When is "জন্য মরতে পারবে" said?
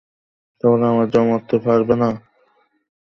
1.13-1.95